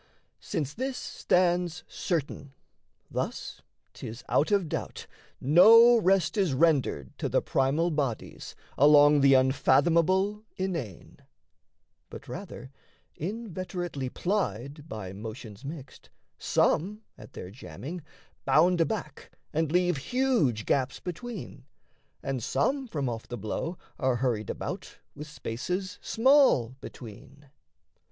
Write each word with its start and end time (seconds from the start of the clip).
Since 0.39 0.73
this 0.73 0.97
stands 0.97 1.83
certain, 1.87 2.53
thus 3.11 3.61
'tis 3.93 4.23
out 4.27 4.49
of 4.51 4.67
doubt 4.67 5.05
No 5.39 5.95
rest 5.97 6.37
is 6.37 6.55
rendered 6.55 7.15
to 7.19 7.29
the 7.29 7.39
primal 7.39 7.91
bodies 7.91 8.55
Along 8.79 9.21
the 9.21 9.35
unfathomable 9.35 10.43
inane; 10.57 11.17
but 12.09 12.27
rather, 12.27 12.71
Inveterately 13.15 14.09
plied 14.09 14.89
by 14.89 15.13
motions 15.13 15.63
mixed, 15.63 16.09
Some, 16.39 17.03
at 17.15 17.33
their 17.33 17.51
jamming, 17.51 18.01
bound 18.43 18.81
aback 18.81 19.29
and 19.53 19.71
leave 19.71 19.97
Huge 19.97 20.65
gaps 20.65 20.99
between, 20.99 21.63
and 22.23 22.41
some 22.41 22.87
from 22.87 23.07
off 23.07 23.27
the 23.27 23.37
blow 23.37 23.77
Are 23.99 24.15
hurried 24.15 24.49
about 24.49 24.97
with 25.13 25.27
spaces 25.27 25.99
small 26.01 26.69
between. 26.81 27.51